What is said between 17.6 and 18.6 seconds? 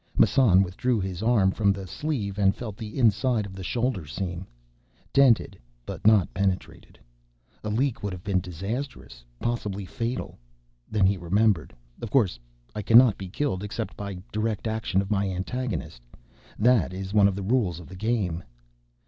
of the game.